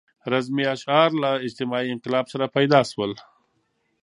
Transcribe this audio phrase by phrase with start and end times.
[0.31, 3.11] رزمي اشعار له اجتماعي انقلاب سره پیدا شول.